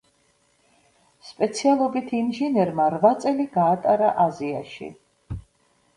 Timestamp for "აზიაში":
4.29-4.93